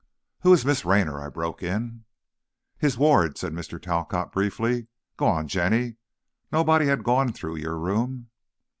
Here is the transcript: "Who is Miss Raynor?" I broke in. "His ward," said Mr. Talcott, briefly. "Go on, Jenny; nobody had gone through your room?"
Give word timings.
"Who 0.39 0.51
is 0.51 0.65
Miss 0.65 0.83
Raynor?" 0.83 1.21
I 1.21 1.29
broke 1.29 1.61
in. 1.61 2.05
"His 2.79 2.97
ward," 2.97 3.37
said 3.37 3.53
Mr. 3.53 3.79
Talcott, 3.79 4.31
briefly. 4.31 4.87
"Go 5.15 5.27
on, 5.27 5.47
Jenny; 5.47 5.97
nobody 6.51 6.87
had 6.87 7.03
gone 7.03 7.31
through 7.33 7.57
your 7.57 7.77
room?" 7.77 8.31